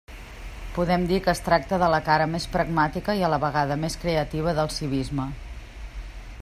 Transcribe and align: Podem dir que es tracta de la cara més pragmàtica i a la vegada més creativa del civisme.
Podem 0.77 1.03
dir 1.11 1.19
que 1.27 1.31
es 1.33 1.41
tracta 1.49 1.79
de 1.83 1.89
la 1.95 1.99
cara 2.07 2.27
més 2.31 2.47
pragmàtica 2.55 3.17
i 3.19 3.23
a 3.27 3.29
la 3.35 3.41
vegada 3.45 3.77
més 3.85 4.01
creativa 4.05 4.57
del 4.61 4.75
civisme. 4.79 5.29